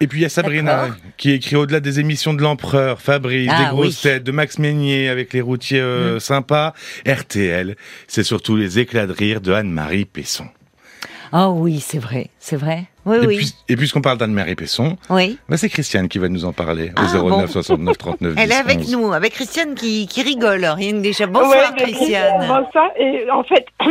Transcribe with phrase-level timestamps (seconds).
[0.00, 3.64] Et puis il y a Sabrina qui écrit au-delà des émissions de l'Empereur, Fabrice, Ah,
[3.64, 4.10] des grosses oui.
[4.10, 6.20] têtes, de Max Meignier avec les routiers euh, Mm.
[6.20, 6.72] sympas.
[7.04, 7.76] RTL,
[8.06, 10.46] c'est surtout les éclats de rire de Anne-Marie Pesson.
[11.32, 12.84] Oh oui, c'est vrai, c'est vrai.
[13.08, 13.36] Oui, et, oui.
[13.38, 15.38] puis, et puisqu'on parle d'Anne-Marie Pesson, Oui.
[15.48, 17.46] bah c'est Christiane qui va nous en parler au Ah, 09 bon.
[17.46, 18.92] 69 39 Elle est 10 avec 11.
[18.92, 21.26] nous, avec Christiane qui, qui rigole, rien que déjà.
[21.26, 22.46] Bonsoir Ouais, Christiane.
[22.46, 22.90] Bonsoir.
[22.98, 23.66] Et en fait,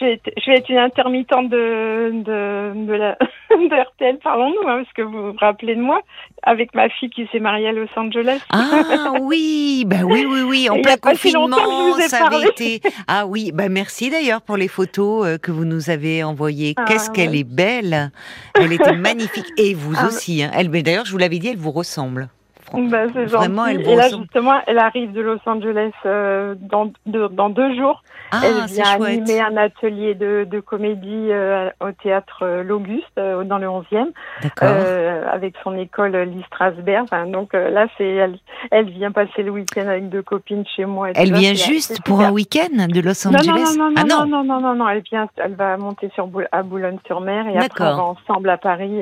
[0.00, 3.12] je vais, être, une intermittente de, de, de, la,
[3.50, 6.00] de RTL, parlons-nous, hein, parce que vous vous rappelez de moi,
[6.42, 8.40] avec ma fille qui s'est mariée à Los Angeles.
[8.50, 11.56] Ah oui, bah oui, oui, oui, en plein confinement,
[11.92, 12.48] vous ai ça avait parlé.
[12.48, 12.80] été.
[13.08, 16.74] Ah oui, bah merci d'ailleurs pour les photos euh, que vous nous avez envoyées.
[16.76, 17.38] Ah, Qu'est-ce qu'elle ouais.
[17.40, 18.10] est belle
[18.54, 20.42] Elle était magnifique et vous Ah, aussi.
[20.42, 20.50] Hein.
[20.54, 22.28] Elle, d'ailleurs, je vous l'avais dit, elle vous ressemble.
[22.74, 23.76] Bah, c'est Vraiment, gentil.
[23.84, 28.02] elle Et là, justement, elle arrive de Los Angeles euh, dans, de- dans deux jours.
[28.34, 29.08] Ah, elle vient chouette.
[29.18, 34.06] animer un atelier de, de comédie euh, au théâtre euh, L'Auguste, euh, dans le 11e,
[34.42, 34.68] D'accord.
[34.72, 37.04] euh, avec son école Lee Strasberg.
[37.04, 38.38] Enfin, donc là, c'est elle,
[38.70, 41.10] elle vient passer le week-end avec deux copines chez moi.
[41.10, 42.30] et elle vient juste pour super.
[42.30, 43.74] un week-end de Los Angeles.
[43.76, 46.28] non, non, non, ah non, non, non, non, non, elle vient, elle va monter sur
[46.52, 47.96] à Boulogne-sur-Mer et après on D'accord.
[47.96, 49.00] va ensemble à Paris.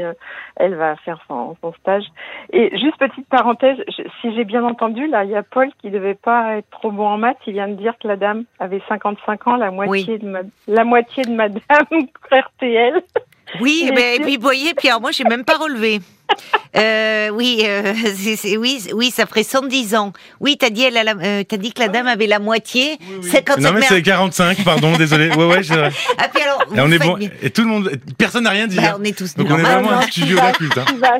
[0.56, 2.04] elle va faire son, son stage.
[2.52, 5.90] Et juste petite parenthèse, je- si j'ai bien entendu, là, il y a Paul qui
[5.90, 7.38] devait pas être trop bon en maths.
[7.46, 10.84] Il vient de dire que la dame avait 55 ans, la moitié de ma, la
[10.84, 11.60] moitié de Madame
[12.30, 13.02] RTL.
[13.60, 16.00] Oui, Mais mais, et puis vous voyez, alors moi j'ai même pas relevé.
[16.76, 17.92] Euh, oui, euh,
[18.58, 20.12] oui, oui, ça ferait 110 ans.
[20.38, 22.96] Oui, t'as dit, elle a la- euh, t'as dit que la dame avait la moitié.
[23.22, 25.30] 55 Non mais c'est 45, pardon, désolé.
[25.30, 25.60] Ouais ouais.
[26.18, 27.18] Ah puis alors, Et on est bon.
[27.42, 28.76] Et tout le monde, personne n'a rien dit.
[28.76, 28.96] Bah, hein.
[29.00, 29.88] on est tous Donc on est normaux.
[29.88, 30.52] vraiment un studio hein.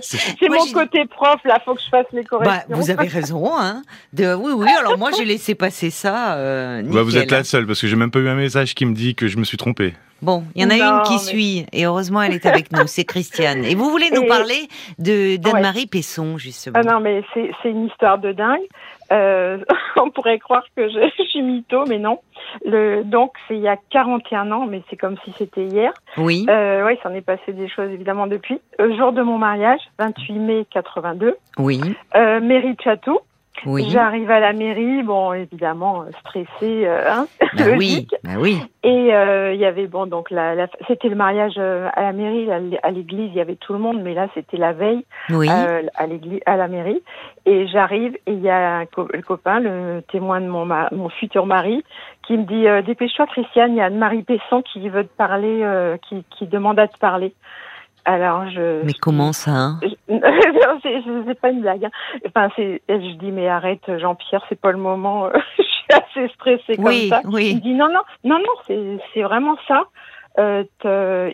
[0.02, 2.56] C'est- Moi, mon côté prof, là, faut que je fasse les corrections.
[2.68, 3.82] Bah, vous avez raison, hein.
[4.12, 4.68] De, oui, oui.
[4.78, 6.34] Alors moi, j'ai laissé passer ça.
[6.34, 8.86] Euh, Bah, vous êtes la seule parce que j'ai même pas eu un message qui
[8.86, 9.94] me dit que je me suis trompé.
[10.22, 12.70] Bon, il y en a Non, une qui mais- suit, et heureusement, elle est avec
[12.72, 12.86] nous.
[12.86, 13.64] C'est Christiane.
[13.64, 16.78] Et vous voulez nous Et- parler de d'Anne-Marie Pesson, justement.
[16.78, 18.60] Ah non, mais c'est une histoire de dingue.
[19.12, 19.58] Euh,
[19.96, 22.18] on pourrait croire que je, je suis mytho, mais non.
[22.64, 25.92] Le, donc, c'est il y a 41 ans, mais c'est comme si c'était hier.
[26.16, 26.46] Oui.
[26.48, 28.60] Euh, oui, s'en est passé des choses évidemment depuis.
[28.78, 31.80] Le jour de mon mariage, 28 mai 82, Oui.
[32.16, 33.20] euh, mairie de Château.
[33.66, 33.88] Oui.
[33.90, 38.06] J'arrive à la mairie, bon, évidemment, stressée, euh, hein, Bah oui.
[38.24, 38.58] Bah oui.
[38.82, 42.12] Et euh, il y avait bon donc la, la- c'était le mariage euh, à la
[42.12, 42.48] mairie,
[42.82, 45.48] à l'église, il y avait tout le monde, mais là c'était la veille Oui.
[45.50, 47.02] euh, à l'église, à la mairie.
[47.44, 50.88] Et j'arrive et il y a un co- le copain, le témoin de mon, ma-
[50.92, 51.84] mon futur mari,
[52.26, 55.60] qui me dit euh, dépêche-toi Christiane, il y a Anne-Marie Pesson qui veut te parler,
[55.62, 57.34] euh, qui, qui demande à te parler.
[58.12, 58.82] Alors je.
[58.84, 61.84] Mais comment ça hein je- c'est pas une blague.
[61.84, 61.90] hein.
[62.26, 65.28] Enfin c'est, je dis mais arrête Jean-Pierre, c'est pas le moment.
[65.58, 67.20] je suis assez stressée comme Oui, ça.
[67.26, 67.50] oui.
[67.52, 69.84] Il dit non non non non c'est vraiment ça.
[70.38, 70.64] Euh,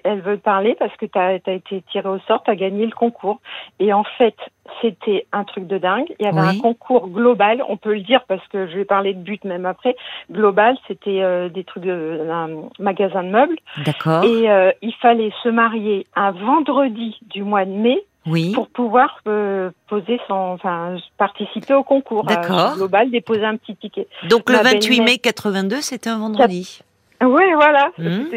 [0.04, 2.86] elle veut te parler parce que tu as, été tiré au sort, tu as gagné
[2.86, 3.40] le concours.
[3.78, 4.34] Et en fait,
[4.80, 6.12] c'était un truc de dingue.
[6.18, 6.56] Il y avait Oui.
[6.58, 9.66] un concours global, on peut le dire parce que je vais parler de but même
[9.66, 9.96] après.
[10.32, 12.48] Global, c'était euh, des trucs de un
[12.78, 13.56] magasin de meubles.
[13.84, 14.24] D'accord.
[14.24, 18.52] Et euh, il fallait se marier un vendredi du mois de mai Oui.
[18.54, 22.26] pour pouvoir euh, poser son, enfin, participer au concours.
[22.30, 24.08] Euh, global, déposer un petit ticket.
[24.28, 26.80] Donc le ma 28 belle-mère- mai 82, c'était un vendredi.
[27.22, 27.90] Oui, voilà.
[27.96, 28.28] Mhm.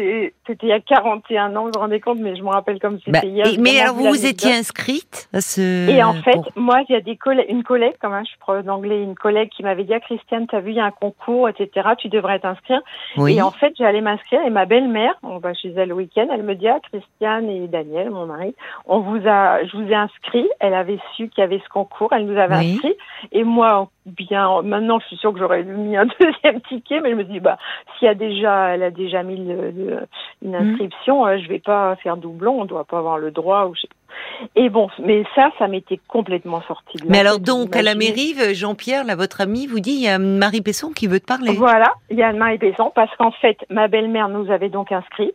[0.50, 2.80] C'était c'était il y a 41 ans, vous vous rendez compte, mais je me rappelle
[2.80, 3.46] comme si Bah, c'était hier.
[3.60, 5.88] mais alors vous vous étiez inscrite à ce.
[5.88, 8.38] Et en fait, moi, il y a des collègues, une collègue, comme hein, je suis
[8.38, 10.90] prof d'anglais, une collègue qui m'avait dit, ah, Christiane, t'as vu, il y a un
[10.90, 12.80] concours, etc., tu devrais t'inscrire.
[13.16, 13.36] oui.
[13.36, 16.42] Et en fait, j'allais m'inscrire et ma belle-mère, on va chez elle le week-end, elle
[16.42, 18.54] me dit, ah, Christiane et Daniel, mon mari,
[18.86, 20.48] on vous a, je vous ai inscrit.
[20.58, 22.72] Elle avait su qu'il y avait ce concours, elle nous avait Oui.
[22.74, 22.94] inscrit.
[23.32, 27.14] Et moi, bien, maintenant, je suis sûre que j'aurais mis un deuxième ticket, mais je
[27.16, 27.58] me dis, bah,
[27.98, 30.06] s'il y a déjà, elle a déjà mis le- le-
[30.42, 30.70] une Mhm.
[30.72, 33.82] inscription, euh, je vais pas faire doublon, on doit pas avoir le droit ou je.
[34.56, 37.94] Et bon, mais ça, ça m'était complètement sorti de Mais alors tête, donc à la
[37.94, 41.26] mairie, Jean-Pierre, là, votre ami, vous dit il y a Marie Pesson qui veut te
[41.26, 41.52] parler.
[41.52, 45.32] Voilà, il y a Anne-Marie Pesson parce qu'en fait, ma belle-mère nous avait donc inscrits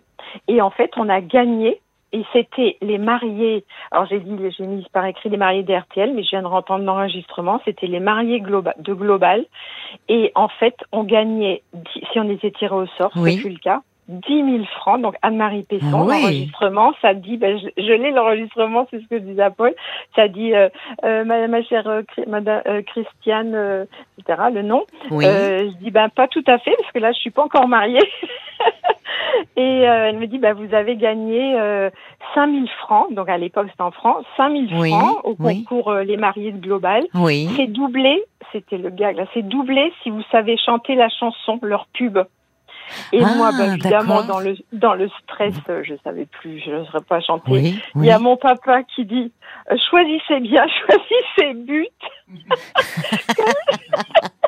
[0.47, 1.79] et en fait, on a gagné
[2.11, 3.63] et c'était les mariés.
[3.91, 6.83] Alors j'ai dit, j'ai mis par écrit les mariés d'RTL, mais je viens de entendre
[6.83, 7.61] l'enregistrement.
[7.65, 9.45] C'était les mariés globa- de Global
[10.09, 11.61] et en fait, on gagnait
[12.11, 13.35] si on était tiré au sort, Oui.
[13.37, 13.81] ce fut le cas.
[14.07, 16.21] 10 000 francs, donc Anne-Marie Pesson, Ah oui.
[16.21, 19.73] l'enregistrement, ça dit, ben, je, je l'ai l'enregistrement, c'est ce que disait Paul,
[20.15, 20.69] ça dit, euh,
[21.03, 23.85] euh, ma, ma chère euh, madame, euh, Christiane, euh,
[24.19, 25.25] etc., le nom, Oui.
[25.25, 27.67] euh, je dis ben pas tout à fait parce que là je suis pas encore
[27.67, 27.99] mariée.
[29.57, 31.89] Et euh, elle me dit bah vous avez gagné euh,
[32.35, 36.17] 5000 francs donc à l'époque c'était en francs 5000 Oui, francs au concours euh, les
[36.17, 37.03] mariés de Global.
[37.15, 37.49] oui.
[37.55, 41.87] C'est doublé, c'était le gag là, c'est doublé si vous savez chanter la chanson leur
[41.93, 42.19] pub.
[43.11, 46.71] Et Ah, moi, bah, évidemment, dans le dans le stress, euh, je savais plus, je
[46.71, 47.51] n'oserais pas chanter.
[47.51, 49.31] Oui, Il y a mon papa qui dit
[49.71, 51.87] euh, choisissez bien, choisissez but.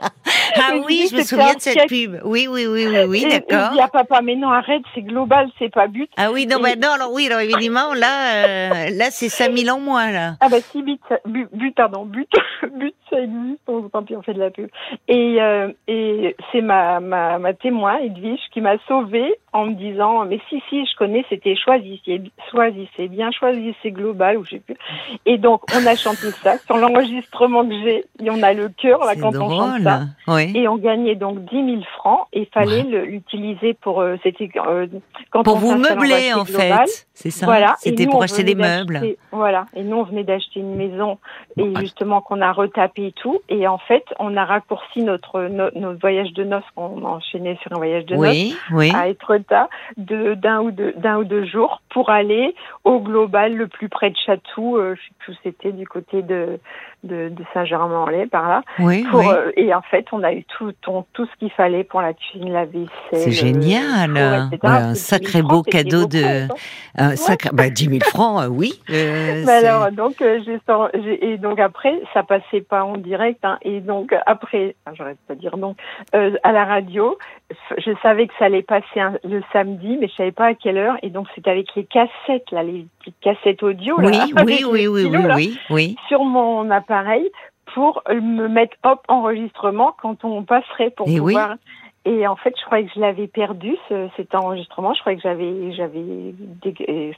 [0.60, 2.20] Ah oui, je me souviens de cette pub.
[2.24, 3.70] Oui, oui, oui, oui, oui, d'accord.
[3.72, 6.10] Il dit à papa, mais non, arrête, c'est global, c'est pas but.
[6.18, 9.80] Ah oui, non, bah non, alors oui, alors évidemment, là, euh, là, c'est 5000 en
[9.80, 10.34] moins, là.
[10.42, 12.30] Ah bah si but, but, pardon, but,
[12.74, 14.70] but ça existe, on, tant pis on fait de la pub.
[15.08, 20.26] Et, euh, et c'est ma, ma, ma témoin, Edwige, qui m'a sauvée en me disant,
[20.26, 22.22] mais si, si, je connais, c'était choisissez,
[22.52, 24.76] choisissez bien, choisissez global, ou je sais plus.
[25.26, 29.00] Et donc, on a chanté ça sur l'enregistrement que j'ai, et on a le cœur,
[29.06, 29.87] là, quand on chante.
[29.88, 30.34] Ça.
[30.36, 30.52] Oui.
[30.56, 34.88] Et on gagnait donc 10 000 francs et il fallait l'utiliser pour, euh, c'était, euh,
[35.32, 37.08] quand Pour on vous meubler, en fait.
[37.14, 37.46] C'est ça.
[37.46, 37.76] Voilà.
[37.80, 39.02] C'était pour acheter des meubles.
[39.32, 39.66] Voilà.
[39.76, 41.18] Et nous, on venait d'acheter une maison
[41.58, 41.80] et Bon, ah.
[41.82, 43.40] justement qu'on a retapé et tout.
[43.50, 47.72] Et en fait, on a raccourci notre no- notre voyage de noces qu'on enchaînait sur
[47.74, 48.92] un voyage de noces Oui, oui.
[48.96, 52.54] à Etretat de d'un ou deux d'un ou deux jours pour aller
[52.84, 54.78] au global le plus près de Chatou.
[54.78, 56.60] Euh, je sais plus où c'était du côté de
[57.04, 58.62] de, de Saint-Germain-en-Laye par là.
[58.80, 59.28] Oui, Pour, oui.
[59.30, 62.14] euh, et en fait, on a eu tout tout, tout ce qu'il fallait pour la
[62.14, 62.88] cuisine, la vaisselle.
[63.14, 64.10] C'est euh, génial.
[64.60, 64.70] four.
[64.70, 66.56] Ouais, un sacré 10 000 beau cadeau de- hein.
[66.96, 68.82] Un sacré, bah, 10 000 francs, euh, oui.
[68.90, 70.40] euh, c'est- alors, donc, euh,
[71.22, 75.40] et donc après, ça passait pas en direct, hein, et donc après, j'arrête pas de
[75.40, 75.76] dire non,
[76.16, 77.18] euh, à la radio,
[77.78, 80.78] je savais que ça allait passer un- le samedi, mais je savais pas à quelle
[80.78, 84.64] heure, et donc c'était avec les cassettes, là, les petites cassettes audio, oui, là, oui,
[84.66, 85.96] oui, oui, oui, là, oui, oui.
[86.08, 87.30] sur mon appareil
[87.74, 91.36] pour me mettre hop enregistrement quand on passerait pour Et oui.
[92.10, 94.94] Et en fait, je croyais que je l'avais perdu ce, cet enregistrement.
[94.94, 96.34] Je croyais que j'avais
[96.90, 97.12] euh,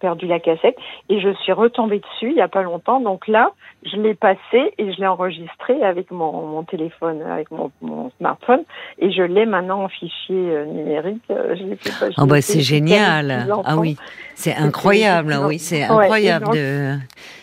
[0.00, 0.76] perdu la cassette
[1.08, 2.98] et je suis retombée dessus il y a pas longtemps.
[2.98, 3.52] Donc là,
[3.84, 8.64] je l'ai passé et je l'ai enregistré avec mon, mon téléphone, avec mon, mon smartphone
[8.98, 10.10] et je l'ai maintenant en fichier
[10.50, 11.22] euh, numérique.
[11.30, 13.46] Euh, Je l'ai fait pas- je Oh bah c'est génial.
[13.64, 13.96] Ah oui,
[14.34, 15.36] c'est incroyable.
[15.46, 16.44] Oui, c'est incroyable.
[16.44, 16.98] et donc- de...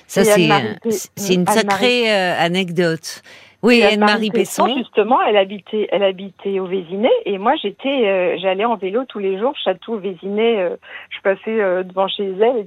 [0.07, 3.21] Ça c'est une sacrée anecdote.
[3.61, 4.67] Oui, Anne-Marie Pesson.
[4.77, 9.19] justement, elle habitait, elle habitait au Vésinet et moi j'étais, euh, j'allais en vélo tous
[9.19, 10.59] les jours, château Vésinet.
[10.61, 10.77] euh,
[11.09, 12.65] je passais euh, devant chez elle,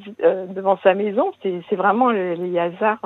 [0.54, 1.32] devant sa maison.
[1.42, 2.98] C'est, c'est vraiment le- les hasards.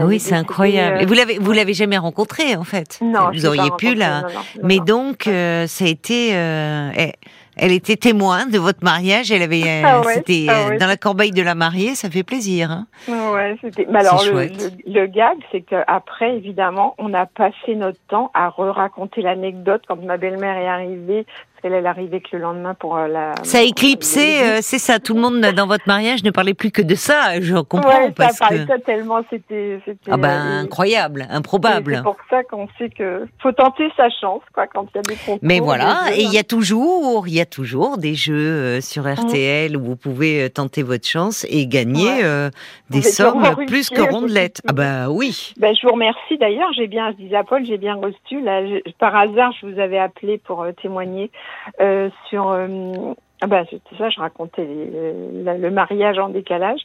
[0.00, 1.00] Ah oui, c'est est incroyable.
[1.02, 3.00] Et vous l'avez vous l'avez jamais rencontrée en fait?
[3.02, 4.20] Non, vous auriez pu la.
[4.20, 4.28] non,
[4.62, 6.36] Mais donc ça a été.
[6.36, 6.90] euh,
[7.58, 9.30] elle, était témoin de votre mariage.
[9.30, 9.62] Elle avait.
[9.62, 10.78] euh, Ah ouais, C'était ah euh, ouais.
[10.78, 11.94] dans la corbeille de la mariée.
[11.94, 12.70] Ça fait plaisir.
[12.70, 12.86] hein.
[13.08, 13.86] Ouais, c'était.
[13.94, 14.48] Alors le,
[14.86, 20.16] le gag, c'est qu'après, évidemment, on a passé notre temps à re-raconter l'anecdote quand ma
[20.16, 21.26] belle-mère est arrivée.
[21.60, 23.34] Parce qu'elle elle arrivait que le lendemain pour euh, la.
[23.42, 25.00] Ça a éclipsé, euh, c'est ça.
[25.00, 27.40] Tout le monde dans votre mariage ne parlait plus que de ça.
[27.40, 28.66] Je comprends ouais, ça parce parlait que.
[28.68, 29.80] ça tellement, c'était.
[30.08, 31.96] Ah ben euh, incroyable, improbable.
[31.96, 35.02] C'est pour ça qu'on sait que faut tenter sa chance, quoi, quand il y a
[35.02, 35.38] des concours.
[35.42, 39.02] Mais voilà, et il y a toujours, il y a toujours des jeux euh, sur
[39.02, 39.14] Mm.
[39.14, 42.20] RTL où vous pouvez tenter votre chance et gagner Ouais.
[42.22, 42.50] euh,
[42.90, 44.60] des sommes plus que rondelettes.
[44.68, 45.54] Ah bah oui.
[45.58, 46.72] Ben, je vous remercie d'ailleurs.
[46.76, 48.40] J'ai bien, je disais à Paul, j'ai bien reçu.
[48.42, 51.30] Là, je- par hasard, je vous avais appelé pour témoigner
[51.80, 52.48] euh, sur.
[52.50, 56.80] euh, ah ben, c'était ça, je racontais les- euh, le mariage en décalage.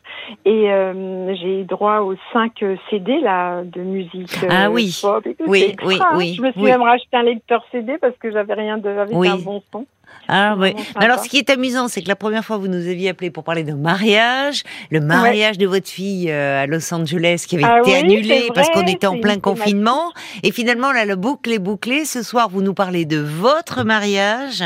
[0.45, 4.95] Et euh, j'ai eu droit aux cinq euh, CD là, de musique euh, Ah oui.
[5.01, 5.45] pop et tout.
[5.47, 6.13] Oui, oui, hein.
[6.15, 6.69] oui, Je me suis oui.
[6.69, 9.29] même racheté un lecteur CD parce que j'avais rien de, avec Oui.
[9.29, 9.87] un bon son.
[10.27, 10.79] Ah, sympa.
[10.95, 13.43] alors, ce qui est amusant, c'est que la première fois, vous nous aviez appelé pour
[13.43, 17.79] parler de mariage, le mariage de votre fille euh, à Los Angeles qui avait Ah
[17.81, 20.11] été oui, annulé parce qu'on était en plein confinement.
[20.43, 22.05] Et finalement, là, le boucle est bouclé.
[22.05, 24.63] Ce soir, vous nous parlez de votre mariage,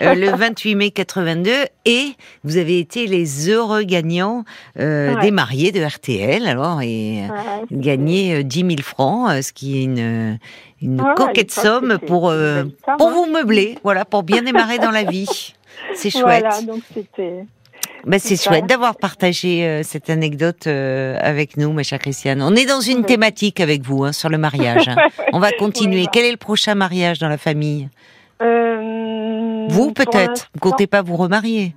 [0.00, 1.50] euh, le 28 mai 82,
[1.84, 2.06] et
[2.42, 4.44] vous avez été les heureux gagnants
[4.78, 5.20] euh, Ouais.
[5.22, 6.46] des mariés de RTL.
[6.46, 10.38] Alors, et Ouais, euh, 10 000 francs, ce qui est une,
[10.84, 12.64] une Ouais, coquette l'époque, somme pour, euh,
[12.98, 13.12] pour hein.
[13.12, 15.26] vous meubler, voilà, pour bien démarrer dans la vie.
[15.94, 16.22] C'est chouette.
[16.42, 17.44] Voilà, donc c'était.
[18.06, 22.42] Bah, c'est chouette d'avoir partagé euh, cette anecdote euh, avec nous, ma chère Christiane.
[22.42, 23.04] On est dans une Oui.
[23.04, 24.88] thématique avec vous hein, sur le mariage.
[24.88, 24.96] hein.
[25.32, 25.96] On va continuer.
[26.00, 26.10] Oui, bah.
[26.12, 27.88] Quel est le prochain mariage dans la famille?
[28.42, 30.12] Euh, Vous peut-être?
[30.14, 31.74] Vous l'instant- comptez pas vous remarier?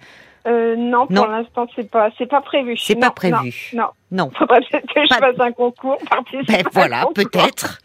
[0.48, 2.78] Euh, non, pour l'instant, c'est pas, c'est pas prévu.
[2.78, 3.72] C'est pas prévu.
[3.74, 4.26] Non, non.
[4.26, 4.32] Non.
[4.38, 7.80] Faudrait peut-être que je Pas- fasse un concours, participer Ben à voilà, peut-être.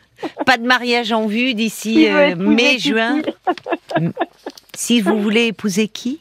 [0.47, 3.23] Pas de mariage en vue d'ici euh, épouser mai, Kiki juin.
[4.75, 6.21] Si vous voulez épouser qui?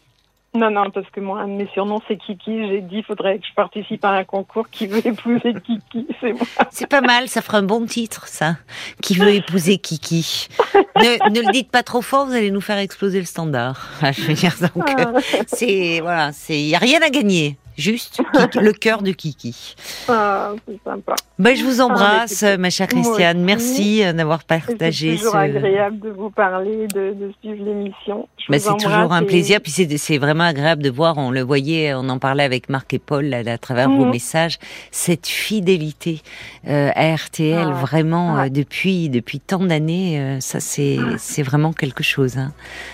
[0.53, 2.67] Non, non, parce que moi, un de mes surnoms, c'est Kiki.
[2.67, 6.07] J'ai dit, il faudrait que je participe à un concours qui veut épouser Kiki.
[6.19, 6.45] C'est moi.
[6.69, 8.57] C'est pas mal, ça fera un bon titre, ça.
[9.01, 10.49] Qui veut épouser Kiki?
[10.97, 13.87] Ne, ne le dites pas trop fort, vous allez nous faire exploser le standard.
[14.01, 17.57] Je veux dire, donc, euh, c'est voilà, c'est y a rien à gagner.
[17.81, 18.21] Juste
[18.55, 19.75] le cœur de Kiki.
[20.07, 21.15] Ah, c'est sympa.
[21.39, 23.41] Ben, je vous embrasse, écoutez, ma chère Christiane.
[23.43, 25.37] Merci euh, d'avoir C'est partagé toujours ce.
[25.37, 28.27] agréable de vous parler, de, de suivre l'émission.
[28.47, 31.17] Vous c'est toujours embrasse un et- plaisir, puis c'est c'est vraiment agréable de voir.
[31.17, 34.11] On le voyait, on en parlait avec Marc et Paul là, à travers vos Mhm.
[34.11, 34.59] messages,
[34.91, 36.21] cette fidélité
[36.67, 41.73] euh, à RTL, Ah, vraiment euh, depuis depuis tant d'années, euh, ça c'est c'est vraiment
[41.73, 42.53] quelque chose, hein.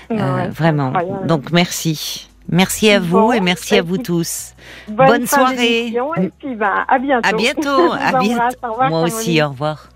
[0.09, 0.93] C'est vraiment.
[1.25, 4.53] Donc merci, merci à vous Bon, et merci à vous tous.
[4.87, 5.87] bonne, soirée.
[5.87, 7.27] Et puis, ben, à bientôt.
[7.27, 8.31] À bientôt, Je vous à bientôt.
[8.33, 8.53] embrasse.
[8.63, 9.43] Au revoir, Moi aussi, Caroline.
[9.43, 9.89] au revoir.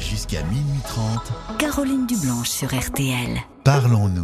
[0.00, 3.38] Jusqu'à minuit 30, Caroline Dublanche sur RTL.
[3.64, 4.14] parlons-nous.